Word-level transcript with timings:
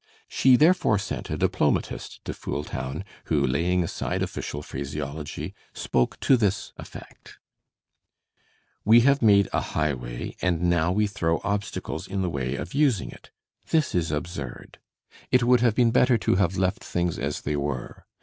She 0.27 0.55
therefore 0.55 0.97
sent 0.97 1.29
a 1.29 1.37
diplomatist 1.37 2.25
to 2.25 2.33
Fooltown, 2.33 3.03
who, 3.25 3.45
laying 3.45 3.83
aside 3.83 4.23
official 4.23 4.63
phraseology, 4.63 5.53
spoke 5.75 6.19
to 6.21 6.35
this 6.37 6.73
effect: 6.75 7.37
"We 8.83 9.01
have 9.01 9.21
made 9.21 9.47
a 9.53 9.61
highway, 9.61 10.37
and 10.41 10.63
now 10.63 10.91
we 10.91 11.05
throw 11.05 11.39
obstacles 11.43 12.07
in 12.07 12.23
the 12.23 12.31
way 12.31 12.55
of 12.55 12.73
using 12.73 13.11
it. 13.11 13.29
This 13.69 13.93
is 13.93 14.09
absurd. 14.11 14.79
It 15.29 15.43
would 15.43 15.61
have 15.61 15.75
been 15.75 15.91
better 15.91 16.17
to 16.17 16.33
have 16.33 16.57
left 16.57 16.83
things 16.83 17.19
as 17.19 17.41
they 17.41 17.55
were. 17.55 18.07